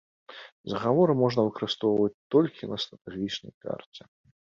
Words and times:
Загаворы 0.71 1.13
можна 1.23 1.43
выкарыстоўваць 1.47 2.13
толькі 2.37 2.69
на 2.71 2.77
стратэгічнай 2.85 3.53
карце. 3.67 4.09